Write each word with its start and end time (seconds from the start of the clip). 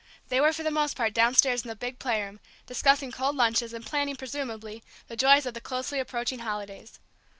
They 0.29 0.41
were 0.41 0.51
for 0.51 0.63
the 0.63 0.71
most 0.71 0.97
part 0.97 1.13
downstairs 1.13 1.61
in 1.63 1.67
the 1.67 1.75
big 1.75 1.99
playroom, 1.99 2.39
discussing 2.65 3.11
cold 3.11 3.35
lunches, 3.35 3.71
and 3.71 3.85
planning, 3.85 4.15
presumably, 4.15 4.81
the 5.07 5.15
joys 5.15 5.45
of 5.45 5.53
the 5.53 5.61
closely 5.61 5.99
approaching 5.99 6.39
holidays. 6.39 6.99